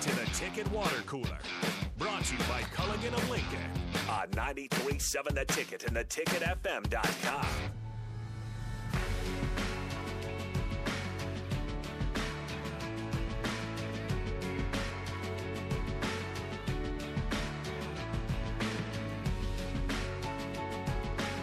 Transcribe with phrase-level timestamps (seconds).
[0.00, 1.38] to the Ticket Water Cooler.
[1.96, 3.58] Brought to you by Culligan of Lincoln
[4.08, 7.46] on 93.7 The Ticket and theticketfm.com.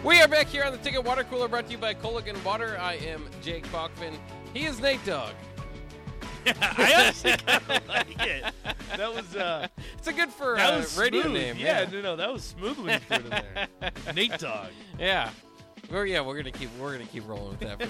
[0.02, 2.78] We are back here on the Ticket Water Cooler brought to you by Culligan Water.
[2.80, 4.14] I am Jake Bachman.
[4.54, 5.34] He is Nate Dogg.
[6.60, 8.44] I actually kind of like it.
[8.96, 9.68] That was uh,
[9.98, 11.34] It's a good for that uh, was radio smooth.
[11.34, 11.56] name.
[11.58, 13.68] Yeah, no, no, that was smooth when you threw it in there.
[14.14, 14.68] Nate Dog.
[14.98, 15.30] Yeah.
[15.88, 17.88] We're, yeah, we're gonna keep we're gonna keep rolling with that for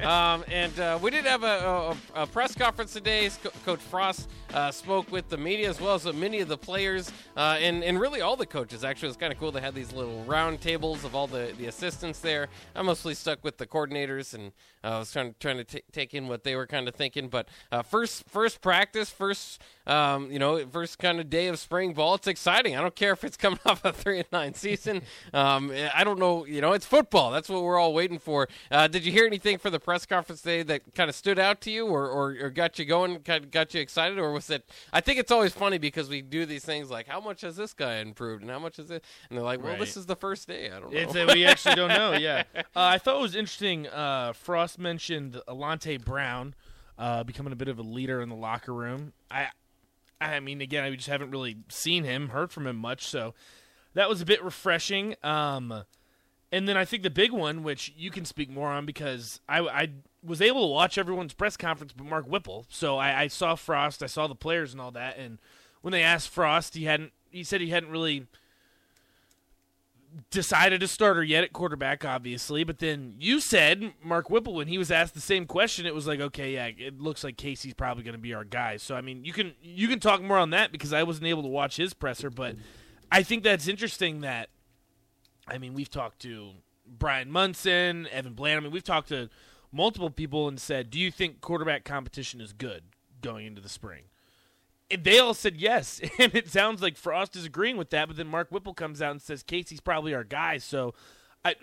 [0.00, 0.34] now.
[0.34, 3.28] um, and uh, we did have a, a, a press conference today.
[3.42, 7.12] Co- Coach Frost uh, spoke with the media as well as many of the players
[7.36, 8.84] uh, and and really all the coaches.
[8.84, 9.52] Actually, it was kind of cool.
[9.52, 12.48] They had these little round tables of all the, the assistants there.
[12.74, 14.50] I mostly stuck with the coordinators and
[14.86, 17.28] I was trying trying to t- take in what they were kind of thinking.
[17.28, 21.92] But uh, first first practice, first um, you know first kind of day of spring
[21.94, 22.14] ball.
[22.14, 22.76] It's exciting.
[22.76, 25.02] I don't care if it's coming off a three and nine season.
[25.32, 26.44] Um, I don't know.
[26.46, 27.30] You know, it's football.
[27.30, 28.48] That's what we're all waiting for.
[28.70, 31.60] Uh, did you hear anything for the press conference today that kind of stood out
[31.62, 34.50] to you, or, or, or got you going, kind of got you excited, or was
[34.50, 34.68] it?
[34.92, 37.72] I think it's always funny because we do these things like, how much has this
[37.72, 39.04] guy improved, and how much is it?
[39.28, 39.80] And they're like, well, Right.
[39.80, 40.66] this is the first day.
[40.70, 40.98] I don't know.
[40.98, 42.12] It's, uh, we actually don't know.
[42.16, 43.86] Yeah, uh, I thought it was interesting.
[43.88, 44.32] Uh,
[44.78, 46.54] Mentioned Alante Brown
[46.98, 49.12] uh, becoming a bit of a leader in the locker room.
[49.30, 49.48] I,
[50.20, 53.34] I mean, again, I just haven't really seen him, heard from him much, so
[53.94, 55.14] that was a bit refreshing.
[55.22, 55.84] Um,
[56.52, 59.60] and then I think the big one, which you can speak more on because I,
[59.60, 59.88] I
[60.24, 62.66] was able to watch everyone's press conference, but Mark Whipple.
[62.68, 65.38] So I, I saw Frost, I saw the players and all that, and
[65.82, 67.12] when they asked Frost, he hadn't.
[67.30, 68.26] He said he hadn't really
[70.30, 72.64] decided a starter yet at quarterback, obviously.
[72.64, 76.06] But then you said Mark Whipple when he was asked the same question, it was
[76.06, 78.76] like, okay, yeah, it looks like Casey's probably going to be our guy.
[78.76, 81.42] So I mean, you can you can talk more on that because I wasn't able
[81.42, 82.56] to watch his presser, but
[83.10, 84.20] I think that's interesting.
[84.20, 84.48] That
[85.46, 86.52] I mean, we've talked to
[86.86, 88.58] Brian Munson, Evan Bland.
[88.58, 89.28] I mean, we've talked to
[89.72, 92.84] multiple people and said, do you think quarterback competition is good
[93.20, 94.04] going into the spring?
[94.90, 98.08] And they all said yes, and it sounds like Frost is agreeing with that.
[98.08, 100.58] But then Mark Whipple comes out and says Casey's probably our guy.
[100.58, 100.94] So,
[101.44, 101.56] I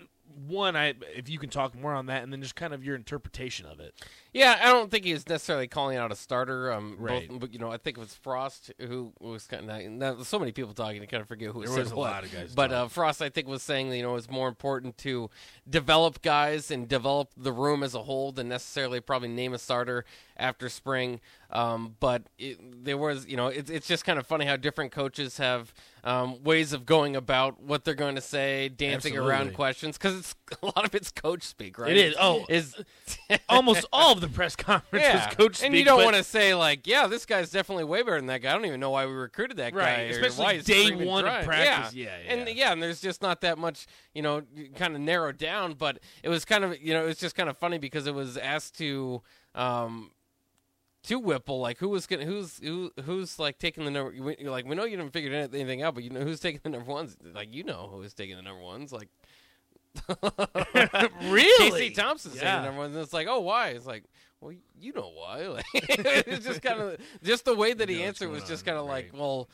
[0.46, 2.96] one, I if you can talk more on that, and then just kind of your
[2.96, 3.94] interpretation of it.
[4.32, 6.72] Yeah, I don't think he was necessarily calling out a starter.
[6.72, 7.28] Um, Right.
[7.28, 9.82] Both, but you know, I think it was Frost who was kind of.
[9.92, 12.10] Now, so many people talking, I kind of forget who There said was a what.
[12.10, 12.88] lot of guys But uh.
[12.88, 15.30] Frost, I think, was saying that, you know it's more important to
[15.68, 20.04] develop guys and develop the room as a whole than necessarily probably name a starter
[20.36, 21.20] after spring.
[21.50, 24.90] Um, but it, there was, you know, it's it's just kind of funny how different
[24.90, 25.72] coaches have
[26.02, 30.34] um, ways of going about what they're going to say, dancing around questions because it's
[30.62, 31.92] a lot of it's coach speak, right?
[31.92, 32.16] It is.
[32.18, 32.74] Oh, is
[33.48, 35.30] Almost all of the press conferences yeah.
[35.30, 38.16] coach and speak, you don't want to say like, yeah, this guy's definitely way better
[38.16, 38.50] than that guy.
[38.50, 41.44] I don't even know why we recruited that Right, guy, especially why day one of
[41.44, 41.94] practice.
[41.94, 42.04] Yeah.
[42.04, 42.54] Yeah, and yeah.
[42.54, 44.42] yeah, and there's just not that much, you know,
[44.74, 45.74] kind of narrowed down.
[45.74, 48.14] But it was kind of, you know, it was just kind of funny because it
[48.14, 49.22] was asked to.
[49.54, 50.10] Um,
[51.04, 54.12] to Whipple, like who was gonna, who's who, who's like taking the number?
[54.12, 56.70] You're like, we know you didn't figure anything out, but you know who's taking the
[56.70, 57.16] number ones.
[57.34, 58.92] Like you know who's taking the number ones.
[58.92, 59.08] Like
[61.24, 61.70] really.
[61.70, 62.56] Casey Thompson's Yeah.
[62.56, 62.90] taking number one.
[62.92, 63.68] And it's like, oh, why?
[63.70, 64.04] It's like,
[64.40, 65.46] well, you know why.
[65.48, 65.64] Like,
[66.26, 68.76] it's just kind of just the way that he You what's answered was just kind
[68.76, 69.48] of like, well,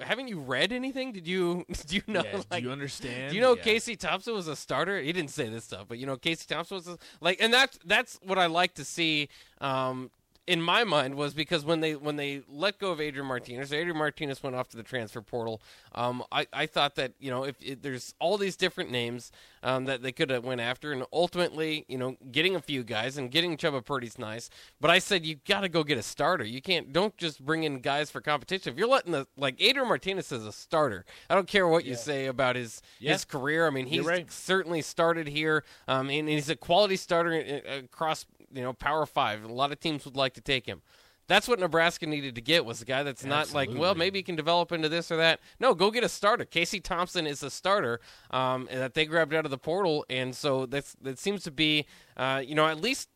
[0.00, 1.12] haven't you read anything?
[1.12, 2.22] Did you do you know?
[2.24, 3.30] Yeah, do like, you understand?
[3.30, 3.62] do you know Yeah.
[3.62, 5.00] Casey Thompson was a starter?
[5.00, 7.78] He didn't say this stuff, but you know Casey Thompson was a, like, and that's
[7.84, 9.28] that's what I like to see.
[9.60, 10.10] Um,
[10.46, 13.96] in my mind was because when they when they let go of Adrian Martinez, Adrian
[13.96, 15.62] Martinez went off to the transfer portal.
[15.94, 19.30] Um, I, I thought that you know if, if there's all these different names
[19.62, 23.16] um, that they could have went after, and ultimately you know getting a few guys
[23.16, 24.50] and getting Chubba Purdy's nice.
[24.80, 26.44] But I said you got to go get a starter.
[26.44, 28.72] You can't don't just bring in guys for competition.
[28.72, 31.94] If you're letting the like Adrian Martinez is a starter, I don't care what you
[31.94, 33.12] say about his Yeah.
[33.12, 33.66] his career.
[33.66, 34.30] I mean he's right.
[34.30, 39.44] certainly started here, um, and he's a quality starter uh, across you know Power Five.
[39.44, 40.82] A lot of teams would like to take him.
[41.28, 44.22] That's what Nebraska needed to get was a guy that's not like, well, maybe he
[44.22, 45.40] can develop into this or that.
[45.60, 46.44] No, go get a starter.
[46.44, 48.00] Casey Thompson is a starter
[48.32, 51.86] um, that they grabbed out of the portal, and so that's that seems to be,
[52.16, 53.08] uh, you know, at least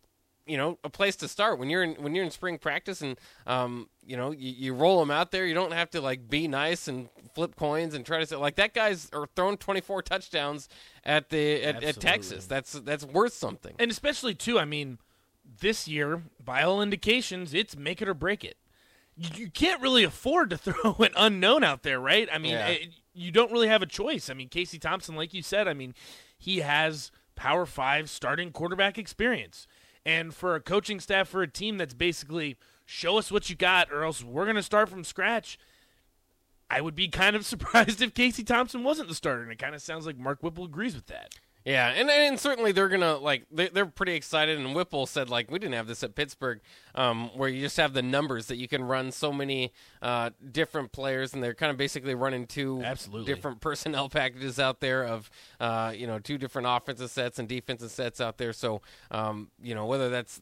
[0.46, 3.18] you know a place to start when you're in when you're in spring practice and
[3.46, 5.44] um, you know you, you roll them out there.
[5.44, 8.54] You don't have to like be nice and flip coins and try to say like
[8.56, 10.68] that guy's or thrown 24 touchdowns
[11.04, 12.46] at the at, at Texas.
[12.46, 13.74] That's that's worth something.
[13.78, 14.58] and especially too.
[14.58, 14.98] I mean,
[15.60, 18.56] this year, by all indications, it's make it or break it.
[19.16, 22.28] You, you can't really afford to throw an unknown out there, right?
[22.32, 22.68] I mean, Yeah.
[22.68, 22.88] it-
[23.18, 24.28] you don't really have a choice.
[24.28, 25.94] I mean, Casey Thompson, like you said, I mean,
[26.36, 29.66] he has Power Five starting quarterback experience,
[30.04, 33.90] and for a coaching staff for a team that's basically show us what you got,
[33.90, 35.58] or else we're going to start from scratch.
[36.68, 39.74] I would be kind of surprised if Casey Thompson wasn't the starter, and it kind
[39.74, 41.34] of sounds like Mark Whipple agrees with that.
[41.66, 44.56] Yeah, and and certainly they're gonna like they, they're pretty excited.
[44.56, 46.60] And Whipple said like we didn't have this at Pittsburgh,
[46.94, 50.92] um, where you just have the numbers that you can run so many uh, different
[50.92, 53.34] players, and they're kind of basically running two Absolutely.
[53.34, 55.28] different personnel packages out there of
[55.58, 58.52] uh, you know two different offensive sets and defensive sets out there.
[58.52, 58.80] So
[59.10, 60.40] um, you know whether that's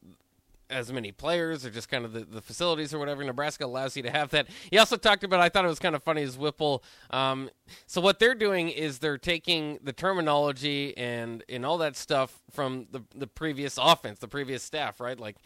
[0.70, 3.22] as many players or just kind of the, the facilities or whatever.
[3.22, 4.46] Nebraska allows you to have that.
[4.70, 6.82] He also talked about, I thought it was kind of funny, is Whipple.
[7.10, 7.50] Um,
[7.86, 12.86] so what they're doing is they're taking the terminology and, and all that stuff from
[12.90, 15.18] the, the previous offense, the previous staff, right?
[15.18, 15.36] Like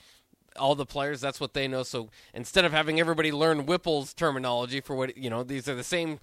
[0.57, 1.83] all the players, that's what they know.
[1.83, 5.85] So instead of having everybody learn Whipple's terminology for what, you know, these are the
[5.85, 6.19] same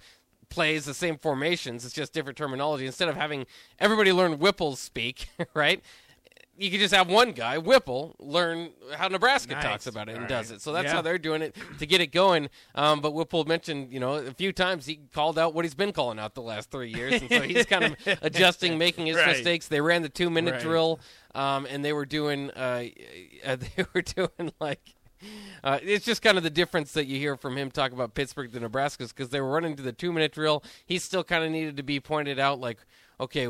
[0.48, 2.86] plays, the same formations, it's just different terminology.
[2.86, 3.46] Instead of having
[3.78, 5.82] everybody learn Whipple's speak, right?
[6.58, 9.62] You could just have one guy, Whipple, learn how Nebraska Nice.
[9.62, 10.56] talks about it and All does right.
[10.56, 10.62] it.
[10.62, 10.94] So that's Yeah.
[10.94, 12.48] how they're doing it to get it going.
[12.74, 15.92] Um, but Whipple mentioned, you know, a few times he called out what he's been
[15.92, 19.28] calling out the last three years, and so he's kind of adjusting, making his Right.
[19.28, 19.68] mistakes.
[19.68, 20.62] They ran the two minute Right.
[20.62, 21.00] drill,
[21.34, 22.84] um, and they were doing, uh,
[23.44, 24.80] uh, they were doing like.
[25.64, 28.52] Uh, it's just kind of the difference that you hear from him talk about Pittsburgh
[28.52, 30.62] to Nebraska because they were running to the two minute drill.
[30.84, 32.78] He still kind of needed to be pointed out, like,
[33.18, 33.48] okay,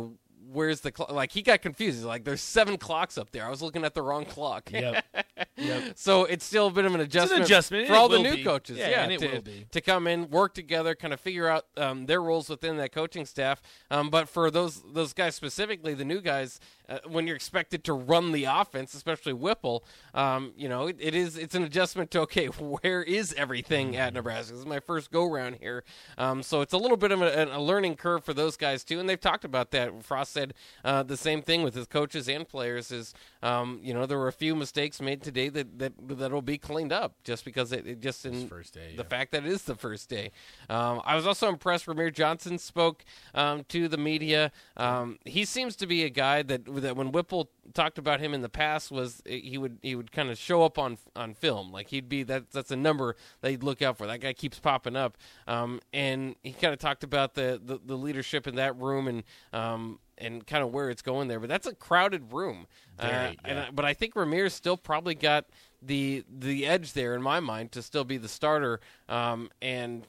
[0.53, 1.11] where's the clock?
[1.11, 1.99] Like he got confused.
[1.99, 3.45] He's like, there's seven clocks up there.
[3.45, 4.71] I was looking at the wrong clock.
[4.71, 5.05] Yep.
[5.57, 5.93] yep.
[5.97, 8.45] So it's still a bit of an adjustment, adjustment, for all the new be.
[8.45, 8.79] coaches.
[8.79, 9.67] Yeah, Yeah, and it to, will be.
[9.71, 13.27] to come in, work together, kind of figure out um, their roles within that coaching
[13.27, 13.61] staff.
[13.91, 17.93] Um, but for those those guys specifically, the new guys, uh, when you're expected to
[17.93, 19.85] run the offense, especially Whipple,
[20.15, 24.15] um, you know, it, it is it's an adjustment to okay, where is everything at
[24.15, 24.53] Nebraska?
[24.53, 25.85] This is my first go round here,
[26.19, 29.01] um, so it's a little bit of a, a learning curve for those guys too.
[29.01, 30.05] And they've talked about that.
[30.05, 30.55] Frost said
[30.85, 32.91] uh, the same thing with his coaches and players.
[32.91, 36.59] Is um, you know there were a few mistakes made today that that that'll be
[36.59, 39.09] cleaned up just because it, it just in first day, the yeah.
[39.09, 40.31] fact that it is the first day.
[40.69, 41.87] Um, I was also impressed.
[41.87, 43.05] Rahmir Johnson spoke
[43.35, 44.53] um, to the media.
[44.77, 48.43] Um, he seems to be a guy that that when Whipple talked about him in
[48.43, 51.73] the past was eh, he would he would kind of show up on on film
[51.73, 54.07] like he'd be that that's a number that he'd look out for.
[54.07, 55.17] That guy keeps popping up,
[55.47, 59.23] um, and he kind of talked about the, the the leadership in that room and.
[59.53, 62.67] Um, and kind of where it's going there, but that's a crowded room.
[62.99, 63.59] Uh, Very, and.
[63.59, 65.47] I- but I think Rahmir's still probably got
[65.83, 68.81] the the edge there in my mind to still be the starter.
[69.09, 70.07] Um, and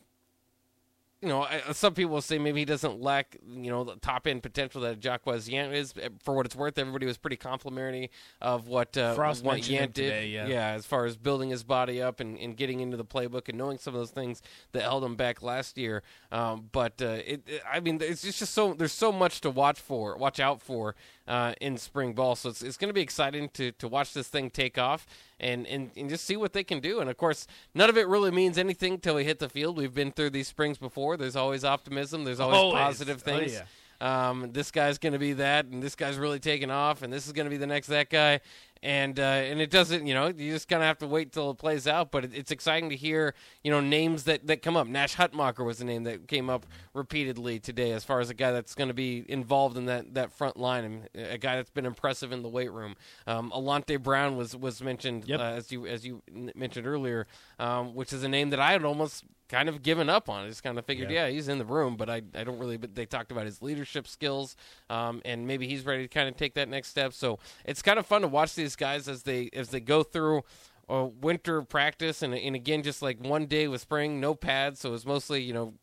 [1.21, 4.27] you know, I, some people will say maybe he doesn't lack you know the top
[4.27, 5.93] end potential that Jaquez Yant is.
[6.23, 9.95] For what it's worth, everybody was pretty complimentary of what uh, Frost what Yant did.
[9.95, 10.69] today, yeah.
[10.73, 13.77] as far as building his body up and, and getting into the playbook and knowing
[13.79, 14.41] some of those things
[14.73, 16.03] that held him back last year.
[16.31, 19.49] Um, but uh, it, it- I mean, it's just, just so there's so much to
[19.49, 20.95] watch for, watch out for
[21.27, 22.35] uh, in spring ball.
[22.35, 25.05] So it's, it's going to be exciting to, to watch this thing take off
[25.39, 26.99] and, and, and just see what they can do.
[26.99, 29.77] And of course, none of it really means anything till we hit the field.
[29.77, 31.17] We've been through these springs before.
[31.17, 32.23] There's always optimism.
[32.23, 32.81] There's always, Always.
[32.81, 33.53] positive Oh, things.
[33.53, 33.63] yeah.
[33.99, 37.25] Um, this guy's going to be that, and this guy's really taking off, and this
[37.25, 38.41] is going to be the next that guy,
[38.83, 41.51] and uh, and it doesn't, you know, you just kind of have to wait till
[41.51, 42.11] it plays out.
[42.11, 43.33] But it, it's exciting to hear,
[43.63, 44.87] you know, names that, that come up.
[44.87, 48.51] Nash Hutmacher was the name that came up repeatedly today, as far as a guy
[48.51, 50.83] that's going to be involved in that, that front line,
[51.15, 52.95] and a guy that's been impressive in the weight room.
[53.25, 55.39] Um, Alante Brown was was mentioned Yep.
[55.39, 56.21] uh, as you as you
[56.55, 57.27] mentioned earlier,
[57.59, 60.45] um, which is a name that I had almost kind of given up on.
[60.45, 61.25] I just kind of figured, Yeah.
[61.27, 62.77] yeah, he's in the room, but I, I don't really.
[62.77, 64.55] But they talked about his leadership skills,
[64.89, 67.13] um, and maybe he's ready to kind of take that next step.
[67.13, 70.43] So it's kind of fun to watch these guys as they as they go through.
[70.89, 74.87] Uh, winter practice and, and again just like one day with spring no pads so
[74.87, 75.73] it was mostly you know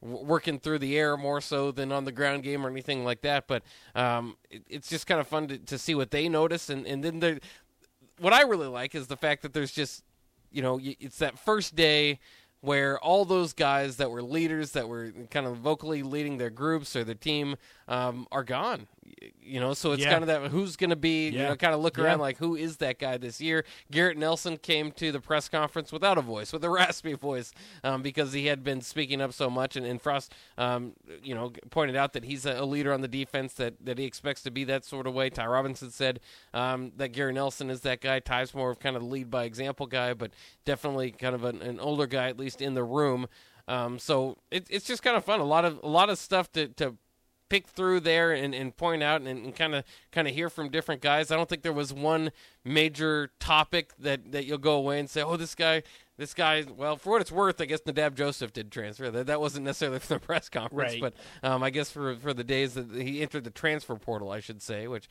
[0.00, 3.46] working through the air more so than on the ground game or anything like that
[3.46, 3.62] but
[3.94, 7.04] um, it, it's just kind of fun to, to see what they notice and, and
[7.04, 7.38] then
[8.18, 10.02] what I really like is the fact that there's just,
[10.50, 12.18] you know, it's that first day
[12.64, 16.96] where all those guys that were leaders, that were kind of vocally leading their groups
[16.96, 17.56] or their team,
[17.88, 18.86] um, are gone.
[19.40, 20.10] You know, so it's Yeah.
[20.10, 22.04] kind of that who's going to be, you know, kind of look Yeah.
[22.04, 23.64] around like who is that guy this year.
[23.90, 28.00] Garrett Nelson came to the press conference without a voice, with a raspy voice, um,
[28.02, 29.76] because he had been speaking up so much.
[29.76, 33.52] And, and Frost, um, you know, pointed out that he's a, leader on the defense,
[33.54, 35.28] that, that he expects to be that sort of way.
[35.28, 36.20] Ty Robinson said
[36.54, 38.20] um, that Gary Nelson is that guy.
[38.20, 40.30] Ty's more of kind of the lead by example guy, but
[40.64, 43.28] definitely kind of an, an older guy, at least in the room.
[43.68, 45.40] Um, so it, it's just kind of fun.
[45.40, 46.96] A lot of a lot of stuff to, to
[47.54, 51.00] pick through there and, and point out and kind of kind of hear from different
[51.00, 51.30] guys.
[51.30, 52.32] I don't think there was one
[52.64, 55.84] major topic that, that you'll go away and say, oh, this guy,
[56.16, 56.64] this guy.
[56.76, 59.08] Well, for what it's worth, I guess Nadab Joseph did transfer.
[59.08, 61.00] That that wasn't necessarily for the press conference, Right.
[61.00, 64.40] but um, I guess for for the days that he entered the transfer portal, I
[64.40, 65.08] should say, which.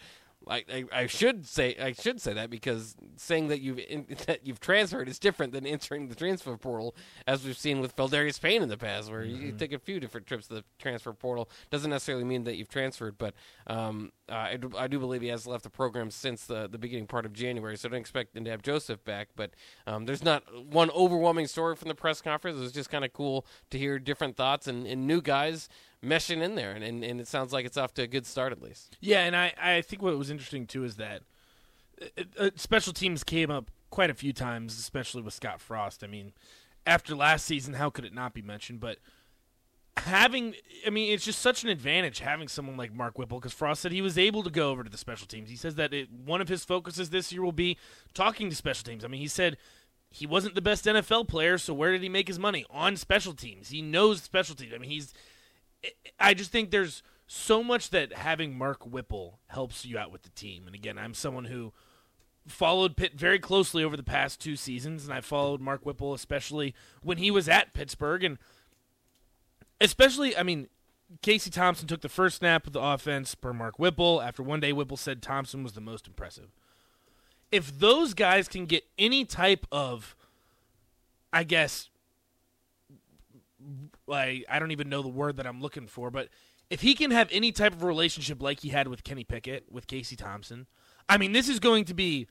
[0.47, 4.45] I, I, I should say I should say that because saying that you've in, that
[4.45, 6.95] you've transferred is different than entering the transfer portal,
[7.27, 9.45] as we've seen with Pheldarius Payne in the past, where mm-hmm.
[9.45, 11.49] you, take a few different trips to the transfer portal.
[11.69, 13.33] Doesn't necessarily mean that you've transferred, but
[13.67, 16.77] um, uh, I, do, I do believe he has left the program since the the
[16.77, 17.77] beginning part of January.
[17.77, 19.51] So I don't expect him to have Joseph back, but
[19.87, 22.57] um, there's not one overwhelming story from the press conference.
[22.57, 25.69] It was just kind of cool to hear different thoughts and, and new guys
[26.03, 28.51] meshing in there, and, and, and it sounds like it's off to a good start
[28.51, 28.97] at least.
[28.99, 31.21] Yeah, and I, I think what was interesting too is that
[32.01, 36.03] uh, uh, special teams came up quite a few times, especially with Scott Frost.
[36.03, 36.33] I mean,
[36.85, 38.79] after last season, how could it not be mentioned?
[38.79, 38.97] But
[39.97, 40.55] having,
[40.85, 43.91] I mean, it's just such an advantage having someone like Mark Whipple because Frost said
[43.91, 45.49] he was able to go over to the special teams.
[45.49, 47.77] He says that it, one of his focuses this year will be
[48.13, 49.05] talking to special teams.
[49.05, 49.57] I mean, he said
[50.09, 52.65] he wasn't the best NFL player, so where did he make his money?
[52.69, 53.69] On special teams.
[53.69, 54.73] He knows special teams.
[54.73, 55.13] I mean, he's
[56.19, 60.29] I just think there's so much that having Mark Whipple helps you out with the
[60.29, 60.65] team.
[60.65, 61.73] And again, I'm someone who
[62.47, 66.75] followed Pitt very closely over the past two seasons, and I followed Mark Whipple especially
[67.01, 68.37] when he was at Pittsburgh, and
[69.79, 70.67] especially, I mean,
[71.21, 74.21] Casey Thompson took the first snap of the offense per Mark Whipple.
[74.21, 76.49] After one day, Whipple said Thompson was the most impressive.
[77.51, 80.15] If those guys can get any type of,
[81.31, 81.89] I guess,
[84.13, 86.29] like I don't even know the word that I'm looking for, but
[86.69, 89.87] if he can have any type of relationship like he had with Kenny Pickett, with
[89.87, 90.67] Casey Thompson,
[91.09, 92.27] I mean, this is going to be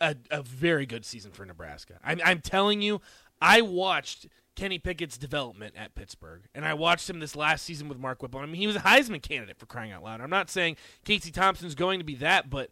[0.00, 1.98] a, a very good season for Nebraska.
[2.02, 3.00] I'm, I'm telling you,
[3.42, 7.98] I watched Kenny Pickett's development at Pittsburgh, and I watched him this last season with
[7.98, 8.40] Mark Whipple.
[8.40, 10.20] I mean, he was a Heisman candidate for crying out loud.
[10.20, 12.70] I'm not saying Casey Thompson's going to be that, but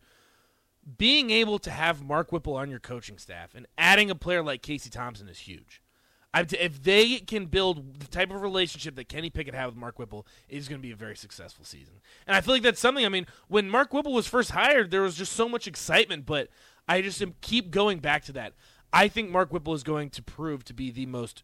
[0.97, 4.63] being able to have Mark Whipple on your coaching staff and adding a player like
[4.63, 5.83] Casey Thompson is huge
[6.41, 10.27] if they can build the type of relationship that Kenny Pickett had with Mark Whipple,
[10.49, 11.95] it is going to be a very successful season.
[12.27, 13.05] And I feel like that's something.
[13.05, 16.49] I mean, when Mark Whipple was first hired, there was just so much excitement, but
[16.89, 18.55] I just keep going back to that.
[18.93, 21.43] I think Mark Whipple is going to prove to be the most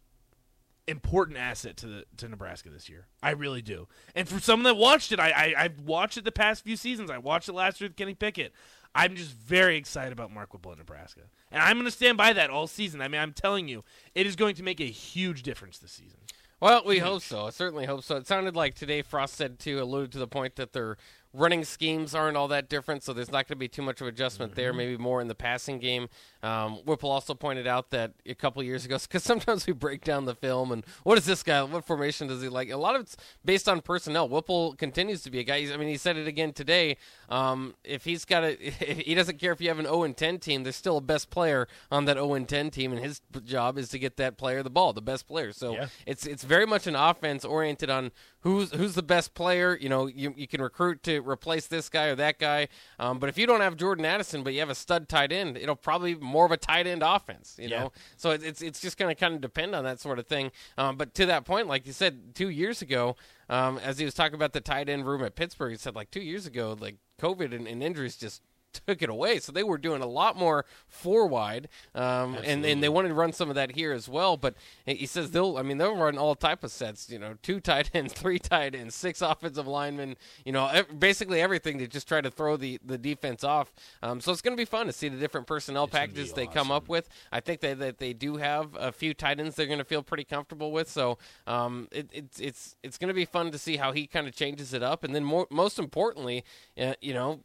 [0.88, 3.06] important asset to the to Nebraska this year.
[3.22, 3.88] I really do.
[4.14, 7.10] And for someone that watched it, I, I I've watched it the past few seasons.
[7.10, 8.52] I watched it last year with Kenny Pickett.
[8.94, 11.22] I'm just very excited about Mark Whipple in Nebraska.
[11.50, 13.00] And I'm going to stand by that all season.
[13.00, 13.84] I mean, I'm telling you,
[14.14, 16.18] it is going to make a huge difference this season.
[16.60, 17.04] Well, we huge.
[17.04, 17.46] hope so.
[17.46, 18.16] I certainly hope so.
[18.16, 20.96] It sounded like today Frost said, too, alluded to the point that they're
[21.34, 24.06] running schemes aren't all that different, so there's not going to be too much of
[24.06, 24.60] adjustment mm-hmm.
[24.60, 24.72] there.
[24.72, 26.08] Maybe more in the passing game.
[26.42, 30.24] Um, Whipple also pointed out that a couple years ago, because sometimes we break down
[30.24, 31.62] the film and what is this guy?
[31.62, 32.70] What formation does he like?
[32.70, 34.28] A lot of it's based on personnel.
[34.28, 35.66] Whipple continues to be a guy.
[35.72, 36.96] I mean, he said it again today.
[37.28, 40.38] Um, if he's got a, he doesn't care if you have an 0 and 10
[40.38, 40.62] team.
[40.62, 43.88] There's still a best player on that 0 and 10 team, and his job is
[43.90, 45.52] to get that player the ball, the best player.
[45.52, 45.86] So yeah.
[46.06, 48.12] it's it's very much an offense oriented on
[48.42, 49.76] who's who's the best player.
[49.80, 52.68] You know, you you can recruit to replace this guy or that guy.
[52.98, 55.56] Um, but if you don't have Jordan Addison, but you have a stud tight end,
[55.56, 57.80] it'll probably be more of a tight end offense, you yeah.
[57.80, 57.92] know.
[58.16, 60.50] So it's it's just going to kind of depend on that sort of thing.
[60.76, 63.16] Um, but to that point, like you said, two years ago,
[63.48, 66.10] um, as he was talking about the tight end room at Pittsburgh, he said like
[66.10, 68.42] two years ago, like COVID and, and injuries just
[68.72, 69.38] took it away.
[69.38, 73.14] So they were doing a lot more four wide, um, and and they wanted to
[73.14, 74.36] run some of that here as well.
[74.36, 74.54] But
[74.86, 77.10] he says they'll, I mean, they'll run all type of sets.
[77.10, 80.16] You know, two tight ends, three tight ends, six offensive linemen.
[80.44, 83.72] You know, basically everything to just try to throw the the defense off.
[84.02, 86.42] Um, so it's going to be fun to see the different personnel it's packages they
[86.42, 86.54] awesome.
[86.54, 87.08] come up with.
[87.30, 90.02] I think that they, they do have a few tight ends they're going to feel
[90.02, 90.88] pretty comfortable with.
[90.88, 94.26] So um, it, it's it's it's going to be fun to see how he kind
[94.26, 96.44] of changes it up, and then more, most importantly,
[96.80, 97.40] uh, you know.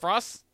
[0.00, 0.44] Frost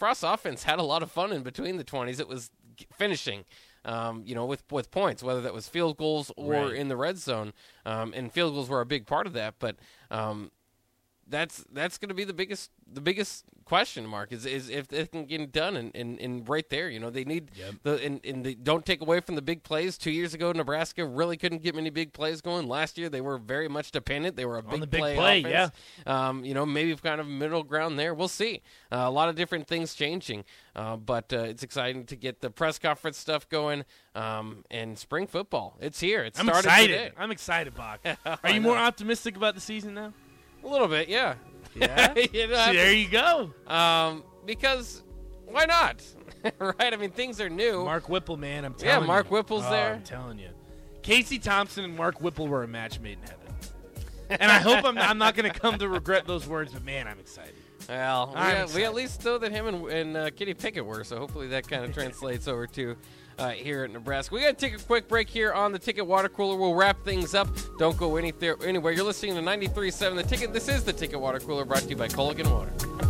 [0.00, 2.18] Frost's offense had a lot of fun in between the 20s.
[2.18, 2.50] It was
[2.92, 3.44] finishing.
[3.84, 6.74] Um, you know, with with points, whether that was field goals or right.
[6.74, 7.54] in the red zone,
[7.86, 9.54] um, and field goals were a big part of that.
[9.58, 9.76] But
[10.10, 10.50] um,
[11.30, 15.12] that's that's going to be the biggest the biggest question mark is is if it
[15.12, 17.74] can get done and, and, and right there you know they need yep.
[17.84, 19.96] the and, and they don't take away from the big plays.
[19.96, 22.66] Two years ago Nebraska really couldn't get many big plays going.
[22.66, 24.36] Last year they were very much dependent.
[24.36, 25.72] They were a big, the big play, play offense.
[26.04, 26.28] yeah.
[26.28, 28.12] Um, you know maybe kind of middle ground there.
[28.12, 28.62] We'll see.
[28.90, 30.44] Uh, a lot of different things changing.
[30.74, 33.84] Uh, but uh, it's exciting to get the press conference stuff going.
[34.16, 36.24] Um, and spring football it's here.
[36.24, 36.88] It's I'm excited.
[36.88, 37.10] today.
[37.16, 38.00] I'm excited Bach.
[38.42, 40.12] Are you more optimistic about the season now
[40.64, 41.34] a little bit, yeah.
[41.74, 42.14] Yeah.
[42.32, 43.52] you know, See, there you go.
[43.66, 45.02] Um, because
[45.46, 46.02] why not?
[46.58, 46.92] right?
[46.92, 47.84] I mean, things are new.
[47.84, 49.00] Mark Whipple, man, I'm telling you.
[49.02, 49.36] Yeah, Mark you.
[49.36, 49.94] Whipple's oh, there.
[49.94, 50.50] I'm telling you.
[51.02, 54.40] Casey Thompson and Mark Whipple were a match made in heaven.
[54.40, 57.08] and I hope I'm, I'm not going to come to regret those words, but man,
[57.08, 57.54] I'm excited.
[57.88, 58.34] Well,
[58.68, 61.48] we, we, at least know that him and, and uh, Kenny Pickett were, so hopefully
[61.48, 62.96] that kind of translates over to
[63.40, 64.34] uh, here at Nebraska.
[64.34, 66.56] We got to take a quick break here on the Ticket Water Cooler.
[66.56, 67.48] We'll wrap things up.
[67.78, 68.32] Don't go any
[68.64, 68.92] anywhere.
[68.92, 70.52] You're listening to 93.7 The Ticket.
[70.52, 73.09] This is the Ticket Water Cooler brought to you by Culligan Water.